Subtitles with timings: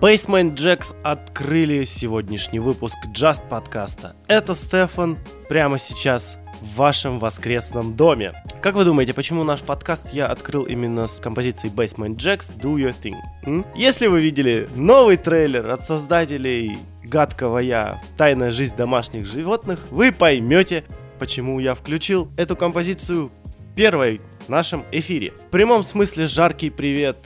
[0.00, 4.14] Basement Джекс открыли сегодняшний выпуск Just подкаста.
[4.28, 5.18] Это Стефан
[5.48, 8.32] прямо сейчас в вашем воскресном доме.
[8.62, 12.94] Как вы думаете, почему наш подкаст я открыл именно с композицией Basement Jacks Do Your
[13.02, 13.16] Thing?
[13.42, 13.66] М?
[13.74, 20.84] Если вы видели новый трейлер от создателей гадкого я «Тайная жизнь домашних животных», вы поймете,
[21.18, 23.32] почему я включил эту композицию
[23.74, 25.32] первой в нашем эфире.
[25.32, 27.18] В прямом смысле жаркий привет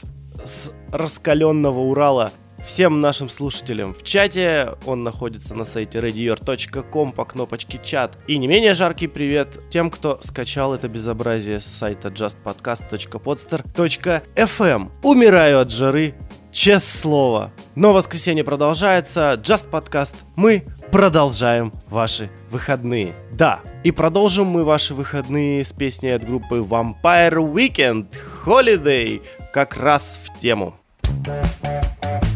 [0.43, 2.31] с раскаленного Урала
[2.65, 4.71] всем нашим слушателям в чате.
[4.85, 8.17] Он находится на сайте radior.com по кнопочке чат.
[8.27, 14.91] И не менее жаркий привет тем, кто скачал это безобразие с сайта justpodcast.podster.fm.
[15.03, 16.15] Умираю от жары,
[16.51, 17.51] честное слово.
[17.75, 20.15] Но воскресенье продолжается, Just Podcast.
[20.35, 23.15] Мы продолжаем ваши выходные.
[23.31, 28.07] Да, и продолжим мы ваши выходные с песней от группы Vampire Weekend
[28.45, 29.21] Holiday,
[29.53, 30.75] как раз в тему.
[31.25, 32.32] Thank you.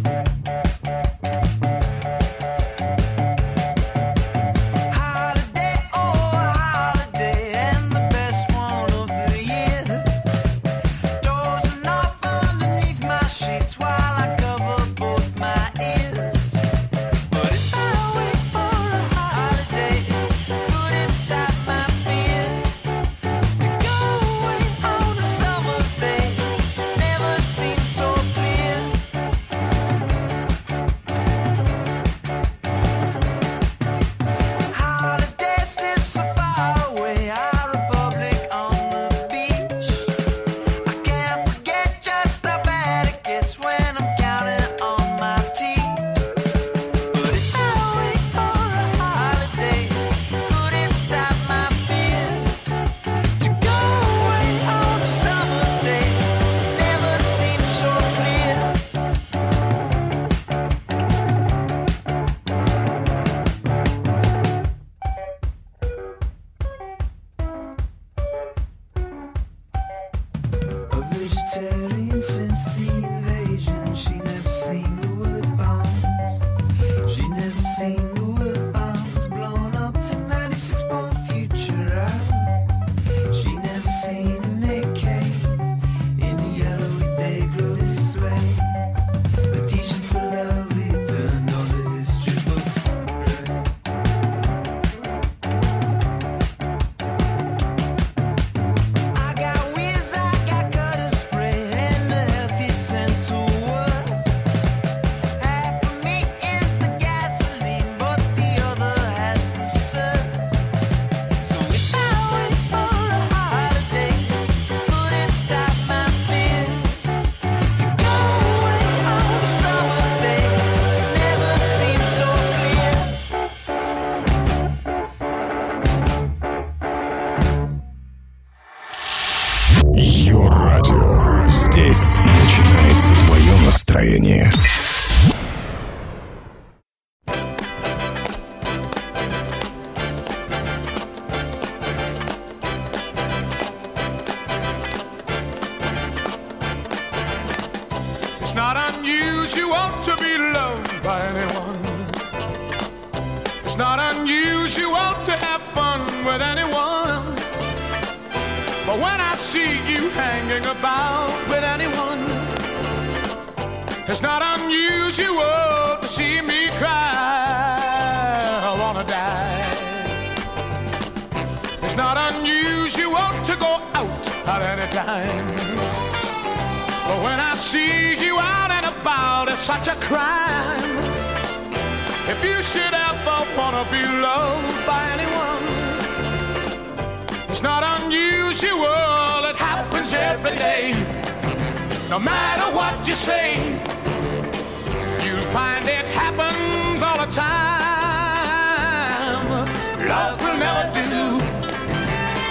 [200.18, 201.04] powerful melody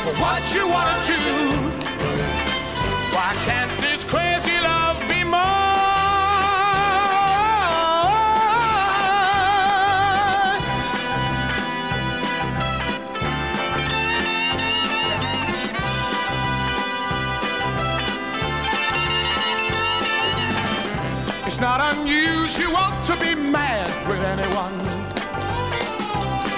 [0.05, 1.41] for what you want to do.
[3.15, 5.45] Why can't this crazy love be mine?
[21.47, 24.86] It's not unusual to be mad with anyone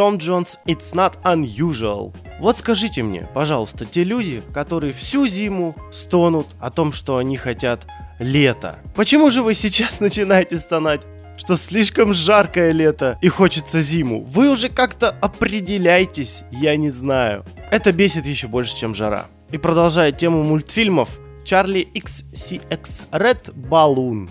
[0.00, 2.14] Том Джонс «It's not unusual».
[2.38, 7.86] Вот скажите мне, пожалуйста, те люди, которые всю зиму стонут о том, что они хотят
[8.18, 8.78] лета.
[8.94, 11.02] Почему же вы сейчас начинаете стонать?
[11.36, 14.22] что слишком жаркое лето и хочется зиму.
[14.24, 17.44] Вы уже как-то определяйтесь, я не знаю.
[17.70, 19.26] Это бесит еще больше, чем жара.
[19.50, 21.10] И продолжая тему мультфильмов,
[21.44, 24.30] Чарли XCX Red Balloon.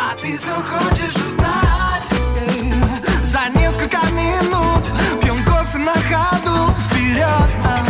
[0.00, 2.08] А ты все хочешь узнать?
[2.12, 4.84] Э, за несколько минут
[5.20, 6.72] Пьем кофе на ходу.
[6.88, 7.87] Вперед, а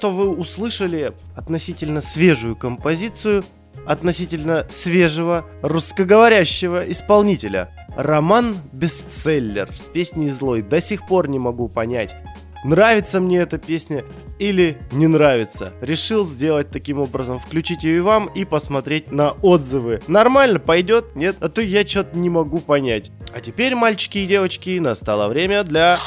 [0.00, 3.44] что вы услышали относительно свежую композицию
[3.84, 7.70] относительно свежего русскоговорящего исполнителя.
[7.96, 10.62] Роман Бестселлер с песней «Злой».
[10.62, 12.16] До сих пор не могу понять,
[12.64, 14.04] нравится мне эта песня
[14.38, 15.74] или не нравится.
[15.82, 20.00] Решил сделать таким образом, включить ее и вам и посмотреть на отзывы.
[20.08, 21.14] Нормально пойдет?
[21.14, 21.36] Нет?
[21.40, 23.10] А то я что-то не могу понять.
[23.34, 25.98] А теперь, мальчики и девочки, настало время для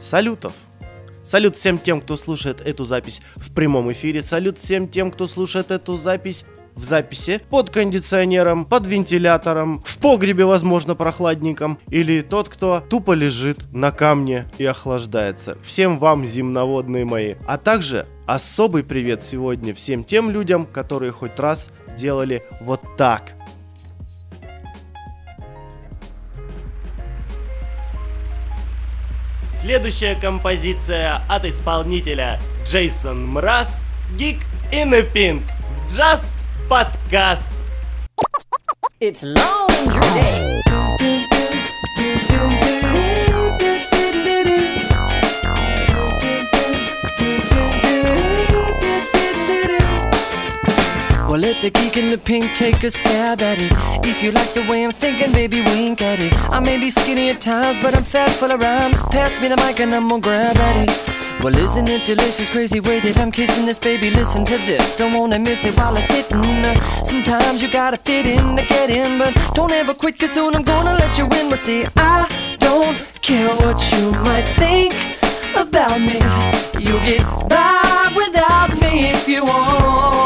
[0.00, 0.52] салютов.
[1.24, 4.20] Салют всем тем, кто слушает эту запись в прямом эфире.
[4.20, 10.44] Салют всем тем, кто слушает эту запись в записи под кондиционером, под вентилятором, в погребе,
[10.44, 11.78] возможно, прохладненьком.
[11.88, 15.56] Или тот, кто тупо лежит на камне и охлаждается.
[15.64, 17.36] Всем вам, земноводные мои.
[17.46, 23.32] А также особый привет сегодня всем тем людям, которые хоть раз делали вот так.
[29.64, 33.82] Следующая композиция от исполнителя Джейсон Мраз,
[34.18, 35.42] Geek in the Pink,
[35.88, 36.26] Just
[36.68, 37.50] Podcast.
[39.00, 39.24] It's.
[51.64, 53.72] The geek in the pink take a stab at it.
[54.06, 56.34] If you like the way I'm thinking, baby, wink at it.
[56.50, 59.02] I may be skinny at times, but I'm fat full of rhymes.
[59.04, 61.42] Pass me the mic and I'm gonna grab at it.
[61.42, 64.10] Well, isn't it delicious, crazy way that I'm kissing this baby?
[64.10, 66.36] Listen to this, don't wanna miss it while I'm sitting.
[66.36, 70.54] Uh, sometimes you gotta fit in to get in, but don't ever quit, cause soon
[70.54, 71.48] I'm gonna let you in.
[71.48, 74.92] Well, see, I don't care what you might think
[75.56, 76.20] about me.
[76.78, 80.23] You get by without me if you want.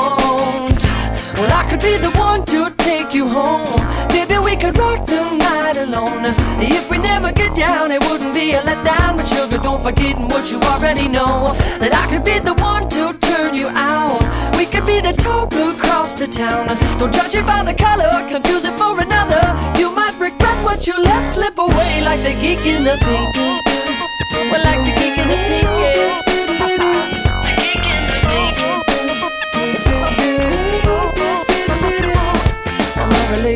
[1.58, 3.66] I could be the one to take you home.
[4.08, 6.22] Baby, we could rock the night alone.
[6.62, 9.16] If we never get down, it wouldn't be a letdown.
[9.16, 11.54] But sugar, don't forget what you already know.
[11.82, 14.22] That I could be the one to turn you out.
[14.56, 16.68] We could be the talk across the town.
[16.98, 19.42] Don't judge it by the color, confuse it for another.
[19.80, 23.34] You might regret what you let slip away, like the geek in the pink.
[23.34, 25.66] Well, like the geek in the pink,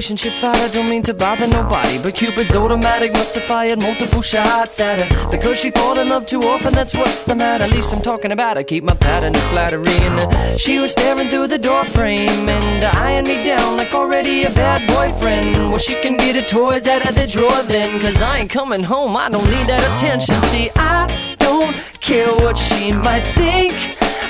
[0.03, 4.99] relationship don't mean to bother nobody But Cupid's automatic must have fired multiple shots at
[4.99, 7.65] her Because she fall in love too often, that's what's the matter.
[7.65, 11.29] At least I'm talking about her, keep my pattern of flattery And she was staring
[11.29, 15.55] through the door frame And eyeing me down like already a bad boyfriend.
[15.71, 18.83] Well, she can get her toys out of the drawer then Cause I ain't coming
[18.83, 20.35] home, I don't need that attention.
[20.51, 21.07] See, I
[21.38, 23.73] don't care what she might think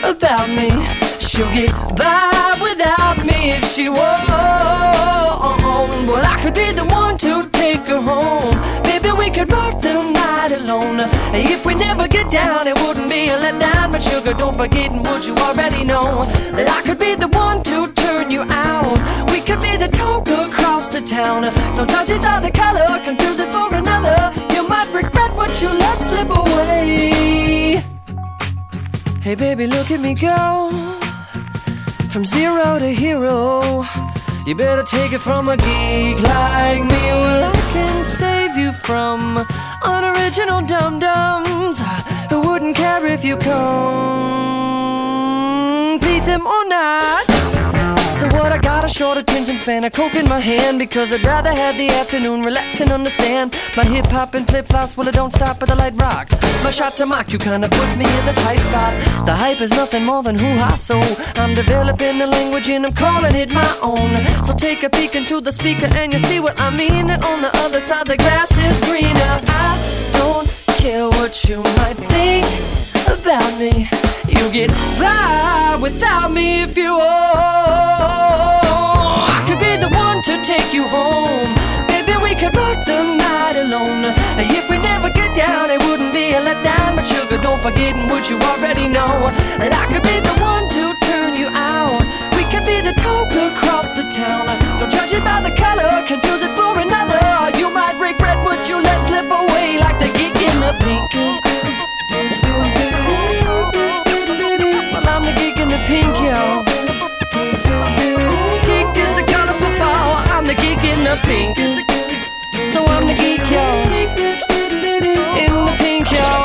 [0.04, 1.01] about me
[1.32, 4.28] She'll get by without me if she won't.
[6.06, 8.52] Well, I could be the one to take her home.
[8.84, 11.00] Maybe we could rock the night alone.
[11.32, 15.26] If we never get down, it wouldn't be a letdown But sugar, don't forget what
[15.26, 18.98] you already know That I could be the one to turn you out?
[19.30, 21.44] We could be the talk across the town.
[21.74, 24.20] Don't judge it by the color, confuse it for another.
[24.54, 27.82] You might regret what you let slip away.
[29.22, 30.92] Hey baby, look at me go
[32.12, 33.84] From zero to hero.
[34.44, 37.04] You better take it from a geek like me.
[37.22, 39.46] Well, I can save you from
[39.82, 41.80] unoriginal dum-dums
[42.28, 43.54] Who wouldn't care if you complete
[46.26, 47.61] them or not
[48.22, 51.24] so what I got a short attention span, a coke in my hand because I'd
[51.24, 53.52] rather have the afternoon relax and understand.
[53.76, 56.30] My hip hop and flip flops, well, it don't stop at the light rock.
[56.62, 58.92] My shot to mock you kinda puts me in the tight spot.
[59.26, 61.00] The hype is nothing more than hoo ha, so
[61.34, 64.10] I'm developing the language and I'm calling it my own.
[64.44, 67.08] So take a peek into the speaker and you'll see what I mean.
[67.08, 69.34] That on the other side, the grass is greener.
[69.46, 72.46] I don't care what you might think
[73.08, 74.01] about me.
[74.52, 74.68] Get
[75.00, 77.08] by without me if you want.
[79.24, 81.48] I could be the one to take you home.
[81.88, 84.04] Maybe we could rock the night alone.
[84.36, 86.96] If we never get down, it wouldn't be a letdown.
[86.96, 89.32] But sugar, don't forget what you already know.
[89.56, 92.04] That I could be the one to turn you out.
[92.36, 94.52] We could be the talk across the town.
[94.76, 97.56] Don't judge it by the color, confuse it for another.
[97.56, 101.51] You might regret what you let slip away, like the geek in the pink.
[111.24, 111.56] Pink.
[112.72, 113.64] So I'm the geek, yo.
[115.44, 116.44] In the pink, ha.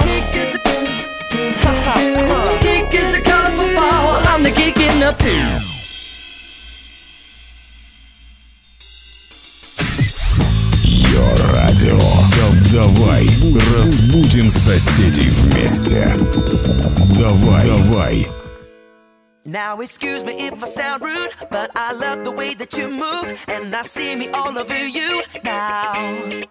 [2.62, 4.16] Geek is the colorful flower.
[4.32, 5.64] I'm the geek in the pink.
[11.54, 11.98] Радио.
[12.00, 13.28] Да- Давай
[13.76, 16.16] разбудим соседей вместе.
[17.18, 18.28] Давай, давай.
[19.48, 23.42] Now excuse me if I sound rude, but I love the way that you move,
[23.48, 26.44] and I see me all over you now.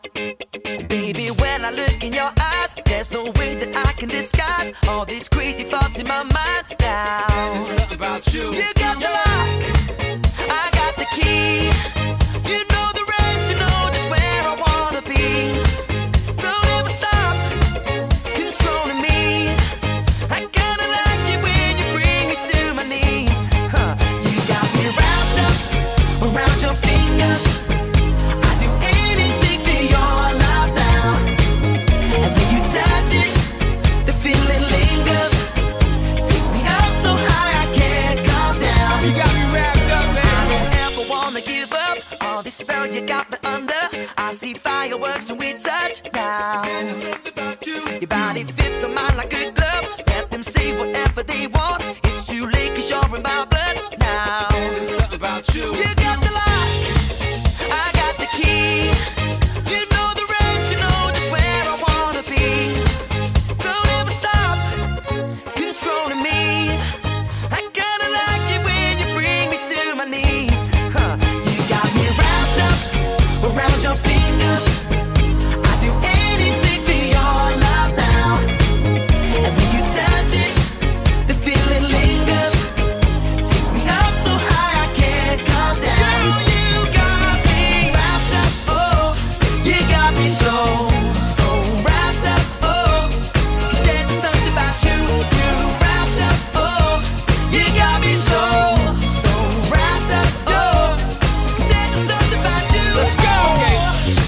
[0.88, 5.04] Baby, when I look in your eyes, there's no way that I can disguise all
[5.04, 7.26] these crazy thoughts in my mind now.
[7.50, 8.50] There's Something about you.
[8.54, 9.75] You got the lock,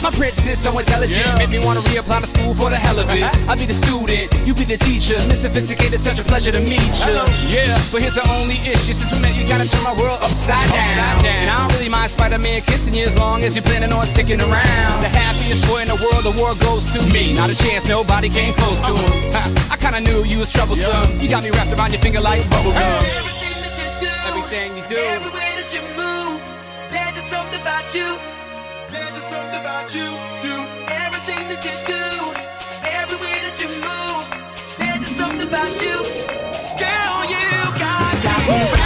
[0.09, 3.29] My princess so intelligent, make me wanna reapply to school for the hell of it.
[3.45, 5.21] I'll be the student, you be the teacher.
[5.29, 7.21] Miss Sophisticated, such a pleasure to meet you.
[7.53, 8.97] Yeah, but here's the only issue.
[8.97, 11.21] Since we met, you gotta turn my world upside down.
[11.29, 14.41] And I don't really mind Spider-Man kissing you as long as you're planning on sticking
[14.41, 15.05] around.
[15.05, 17.35] The happiest boy in the world, the world goes to me.
[17.35, 19.33] Not a chance, nobody came close to him.
[19.37, 21.21] Ha, I kinda knew you was troublesome.
[21.21, 22.81] You got me wrapped around your finger like bubblegum.
[22.81, 24.97] Everything that you do, Everything you do.
[24.97, 26.41] every way that you move,
[26.89, 28.17] there's just something about you.
[29.19, 30.05] There's just something about you,
[30.41, 30.55] do
[30.95, 32.03] Everything that you do,
[32.87, 35.97] every way that you move, there's just something about you.
[36.79, 37.43] Girl, you
[37.81, 38.78] got, got me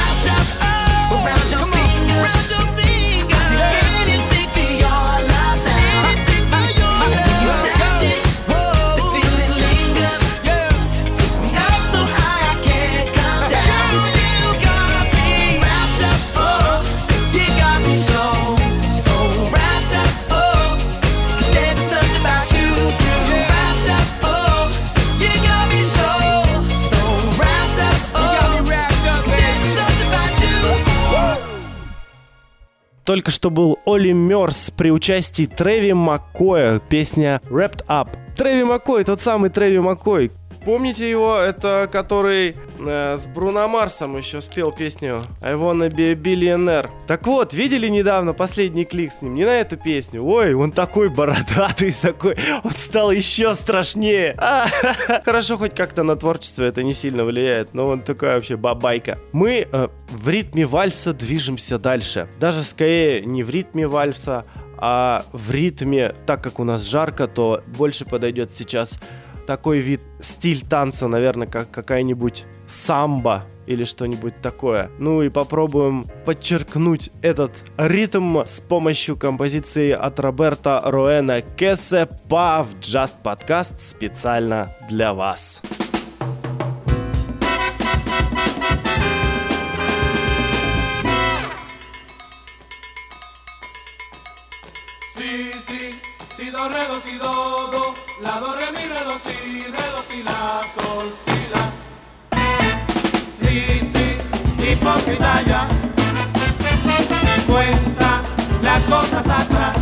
[33.12, 38.08] Только что был Оли Мерс при участии Трэви Маккоя, песня Wrapped Up.
[38.38, 40.32] Трэви Маккой, тот самый Трэви Маккой.
[40.62, 46.14] Вспомните его, это который э, с Бруно Марсом еще спел песню I wanna be a
[46.14, 46.88] billionaire.
[47.08, 49.34] Так вот, видели недавно последний клик с ним?
[49.34, 50.24] Не на эту песню.
[50.24, 52.36] Ой, он такой бородатый, такой.
[52.62, 54.36] Он стал еще страшнее.
[55.24, 59.18] Хорошо, хоть как-то на творчество это не сильно влияет, но он такая вообще бабайка.
[59.32, 62.28] Мы э, в ритме вальса движемся дальше.
[62.38, 64.44] Даже скорее не в ритме вальса,
[64.76, 68.98] а в ритме, так как у нас жарко, то больше подойдет сейчас
[69.46, 74.90] такой вид, стиль танца, наверное, как какая-нибудь самбо или что-нибудь такое.
[74.98, 83.14] Ну и попробуем подчеркнуть этот ритм с помощью композиции от Роберта Роэна Кесепа в Just
[83.22, 85.62] Podcast специально для вас.
[95.14, 95.94] Si, si,
[96.36, 99.90] si, do, re, do, si, do, do, la, do, re, mi, re, do, si, re,
[99.90, 101.64] do, si, la, sol, si, la.
[103.40, 105.68] Sí, sí, hipócrita ya,
[107.46, 108.22] cuenta
[108.62, 109.76] las cosas atrás.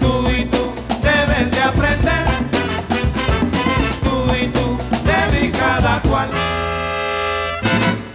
[0.00, 2.26] Tú y tú debes de aprender,
[4.02, 6.30] tú y tú de mí cada cual.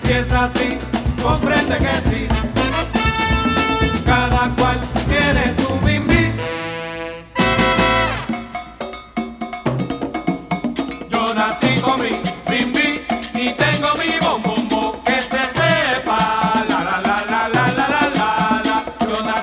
[0.03, 0.77] Si es así,
[1.21, 2.32] comprende que sí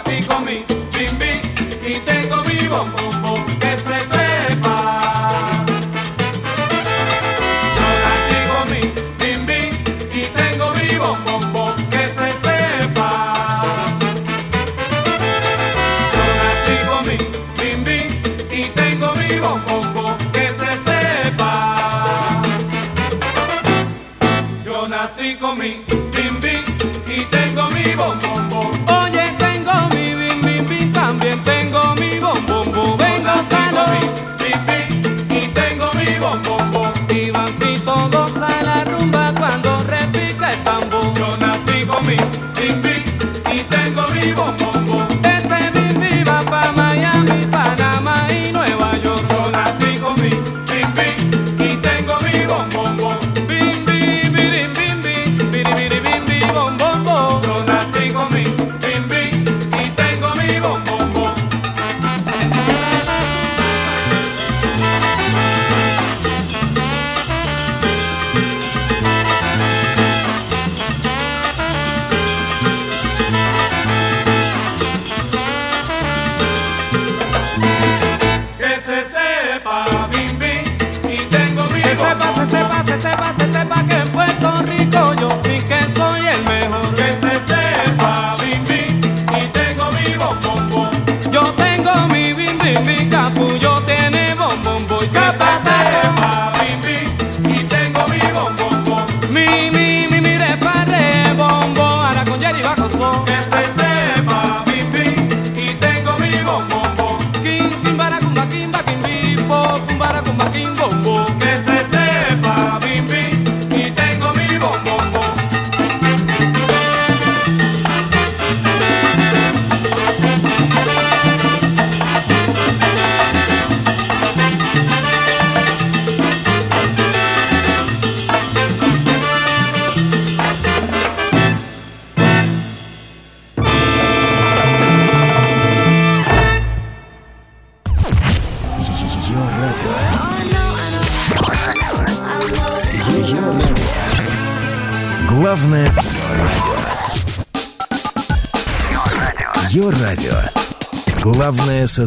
[0.04, 0.29] así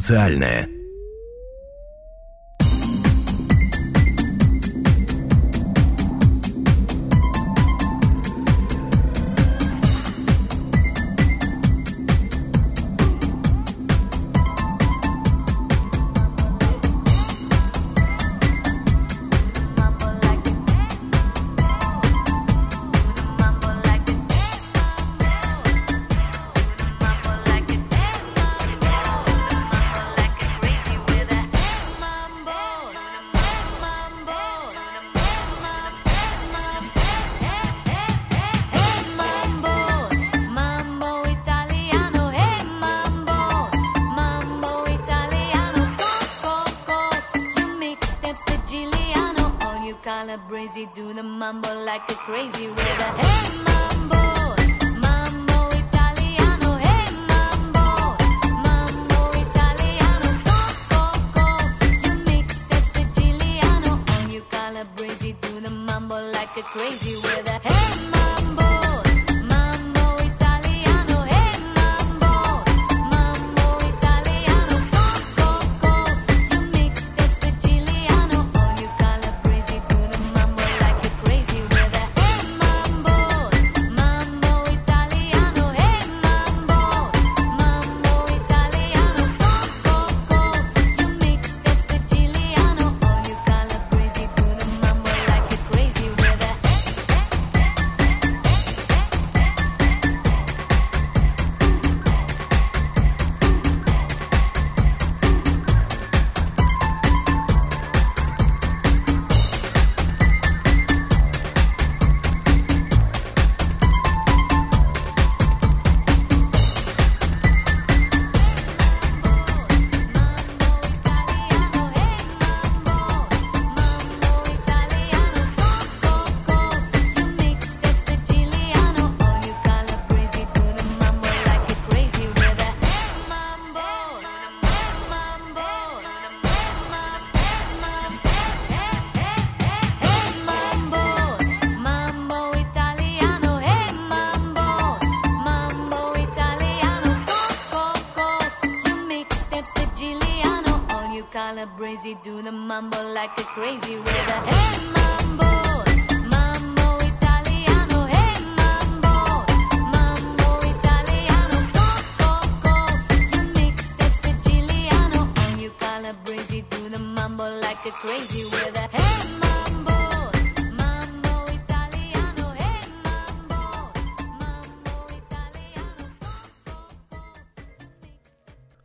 [0.04, 0.73] социальное.
[52.08, 52.83] like a crazy way.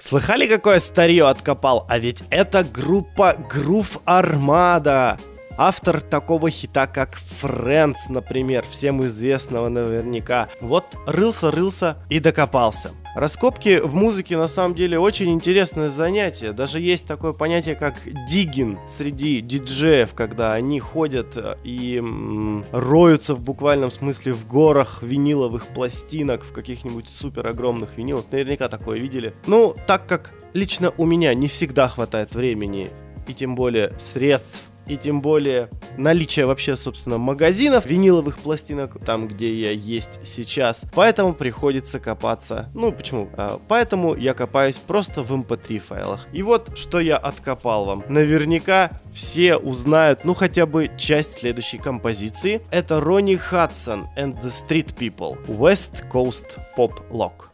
[0.08, 1.84] Слыхали, какое старье откопал?
[1.86, 5.18] А ведь это группа Грув Армада
[5.58, 10.48] автор такого хита, как Friends, например, всем известного наверняка.
[10.60, 12.92] Вот рылся, рылся и докопался.
[13.14, 16.52] Раскопки в музыке на самом деле очень интересное занятие.
[16.52, 17.94] Даже есть такое понятие, как
[18.28, 25.02] дигин среди диджеев, когда они ходят э, и м, роются в буквальном смысле в горах
[25.02, 28.26] виниловых пластинок, в каких-нибудь супер огромных винилах.
[28.30, 29.34] Наверняка такое видели.
[29.46, 32.90] Ну, так как лично у меня не всегда хватает времени
[33.26, 39.54] и тем более средств и тем более наличие вообще, собственно, магазинов виниловых пластинок, там, где
[39.54, 40.82] я есть сейчас.
[40.94, 42.70] Поэтому приходится копаться.
[42.74, 43.28] Ну, почему?
[43.36, 46.26] А, поэтому я копаюсь просто в эм mp3 файлах.
[46.32, 48.04] И вот, что я откопал вам.
[48.08, 52.62] Наверняка все узнают, ну, хотя бы часть следующей композиции.
[52.70, 55.38] Это Ронни Хадсон and the Street People.
[55.46, 57.47] West Coast Pop Lock.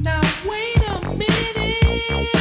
[0.00, 2.37] Now wait a minute.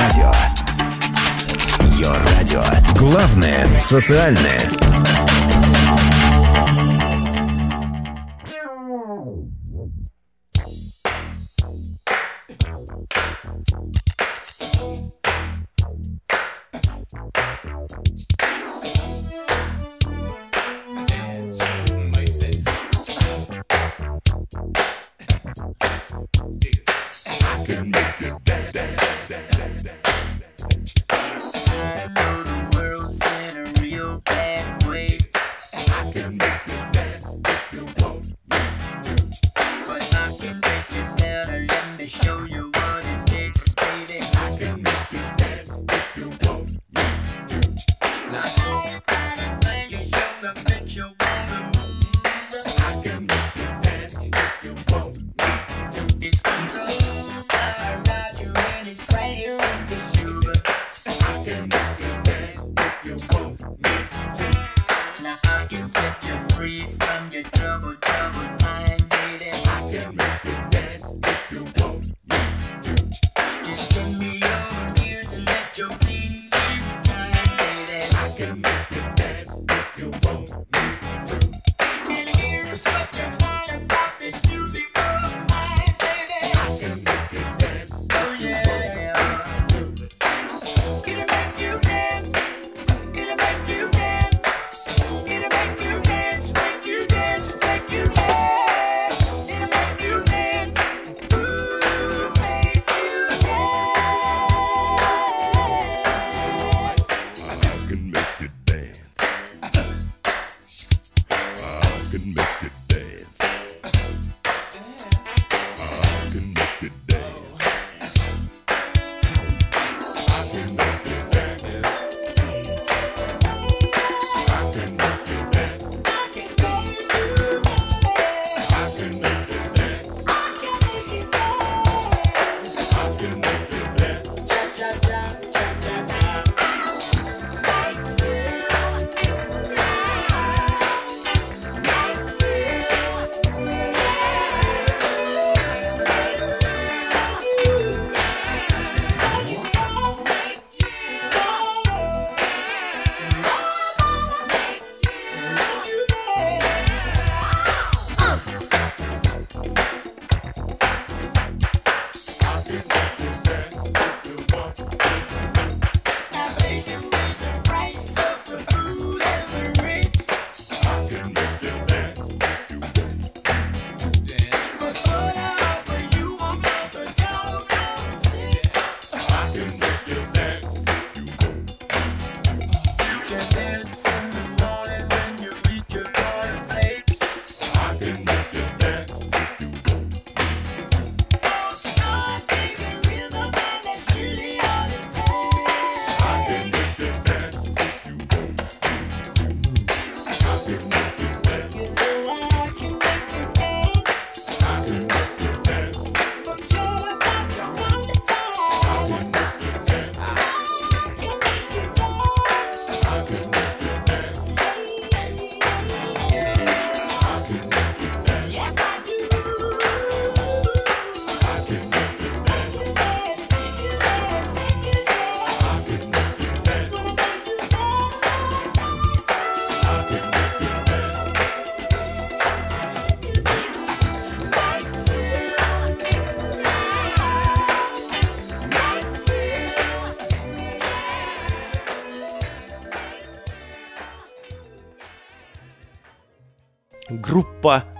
[0.00, 0.32] Ее радио.
[1.80, 2.62] Ее радио.
[2.96, 4.60] Главное социальное.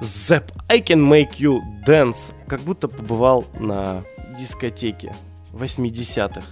[0.01, 0.44] Zep.
[0.68, 2.32] I Can Make You Dance.
[2.48, 4.03] Как будто побывал на
[4.38, 5.14] дискотеке
[5.53, 6.42] 80-х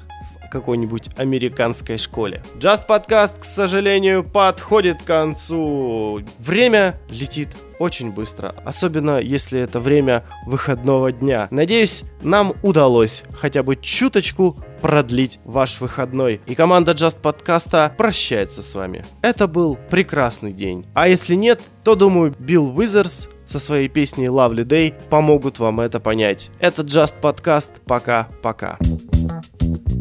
[0.44, 2.42] в какой-нибудь американской школе.
[2.59, 6.20] Just Podcast, к сожалению, подходит к концу.
[6.38, 11.49] Время летит очень быстро, особенно если это время выходного дня.
[11.51, 16.40] Надеюсь, нам удалось хотя бы чуточку продлить ваш выходной.
[16.46, 19.05] И команда Just подкаста прощается с вами.
[19.22, 20.86] Это был прекрасный день.
[20.94, 26.01] А если нет, то думаю, Билл Withers со своей песней Lovely Day помогут вам это
[26.01, 26.51] понять.
[26.61, 27.70] Это Just подкаст.
[27.86, 28.78] Пока-пока.
[28.80, 29.97] When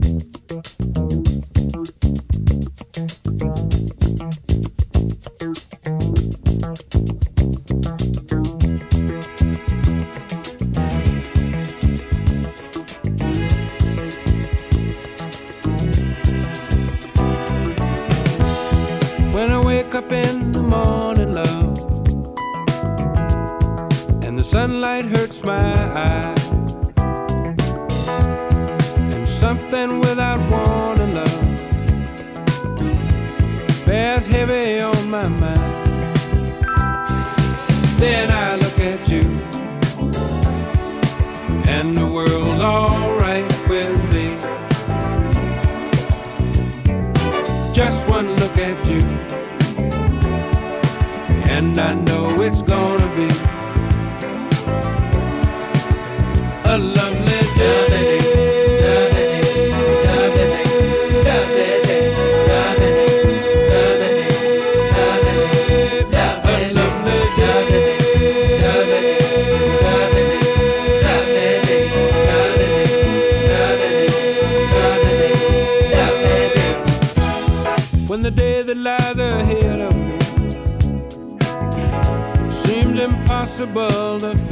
[83.59, 84.46] impossible to